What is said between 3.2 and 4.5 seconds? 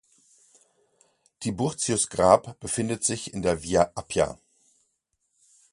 in der Via Appia.